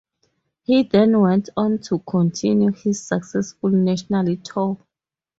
He 0.63 0.81
then 0.81 1.19
went 1.21 1.49
on 1.55 1.77
to 1.83 1.99
continue 1.99 2.71
his 2.71 3.03
successful 3.05 3.69
national 3.69 4.35
tour. 4.37 4.79